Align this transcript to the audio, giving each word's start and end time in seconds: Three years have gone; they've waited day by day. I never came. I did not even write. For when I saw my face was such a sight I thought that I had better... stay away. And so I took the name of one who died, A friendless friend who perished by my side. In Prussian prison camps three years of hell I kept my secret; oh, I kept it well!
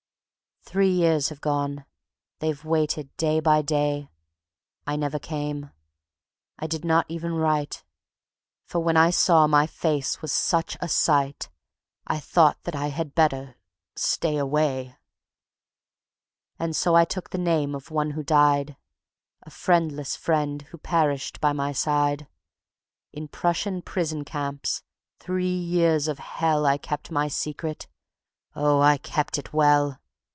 Three 0.63 0.91
years 0.93 1.27
have 1.29 1.41
gone; 1.41 1.83
they've 2.39 2.63
waited 2.63 3.09
day 3.17 3.41
by 3.41 3.61
day. 3.61 4.07
I 4.87 4.95
never 4.95 5.19
came. 5.19 5.71
I 6.59 6.65
did 6.67 6.85
not 6.85 7.05
even 7.09 7.33
write. 7.33 7.83
For 8.67 8.79
when 8.79 8.95
I 8.95 9.09
saw 9.09 9.47
my 9.47 9.67
face 9.67 10.21
was 10.21 10.31
such 10.31 10.77
a 10.79 10.87
sight 10.87 11.49
I 12.07 12.19
thought 12.21 12.63
that 12.63 12.73
I 12.75 12.87
had 12.87 13.13
better... 13.13 13.57
stay 13.97 14.37
away. 14.37 14.95
And 16.57 16.73
so 16.73 16.95
I 16.95 17.03
took 17.03 17.31
the 17.31 17.37
name 17.37 17.75
of 17.75 17.91
one 17.91 18.11
who 18.11 18.23
died, 18.23 18.77
A 19.43 19.49
friendless 19.49 20.15
friend 20.15 20.61
who 20.61 20.77
perished 20.77 21.41
by 21.41 21.51
my 21.51 21.73
side. 21.73 22.27
In 23.11 23.27
Prussian 23.27 23.81
prison 23.81 24.23
camps 24.23 24.83
three 25.19 25.53
years 25.57 26.07
of 26.07 26.19
hell 26.19 26.65
I 26.65 26.77
kept 26.77 27.11
my 27.11 27.27
secret; 27.27 27.89
oh, 28.55 28.79
I 28.79 28.95
kept 28.97 29.37
it 29.37 29.51
well! 29.51 29.97